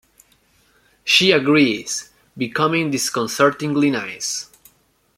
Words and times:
She 1.03 1.29
agrees, 1.29 2.09
becoming 2.35 2.89
disconcertingly 2.89 3.91
nice. 3.91 4.47